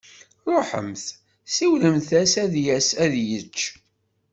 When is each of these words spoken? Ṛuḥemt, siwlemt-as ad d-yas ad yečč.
Ṛuḥemt, 0.53 1.05
siwlemt-as 1.55 2.33
ad 2.43 2.49
d-yas 2.53 2.89
ad 3.03 3.13
yečč. 3.27 3.59